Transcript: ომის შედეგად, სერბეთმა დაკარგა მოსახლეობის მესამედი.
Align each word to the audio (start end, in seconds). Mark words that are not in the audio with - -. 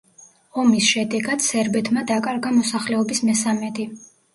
ომის 0.63 0.87
შედეგად, 0.93 1.47
სერბეთმა 1.49 2.07
დაკარგა 2.15 2.59
მოსახლეობის 2.59 3.27
მესამედი. 3.33 3.93